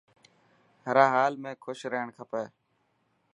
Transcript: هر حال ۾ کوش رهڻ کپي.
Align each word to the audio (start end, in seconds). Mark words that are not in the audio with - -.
هر 0.85 0.97
حال 1.13 1.33
۾ 1.49 1.51
کوش 1.63 1.79
رهڻ 1.93 2.07
کپي. 2.17 2.43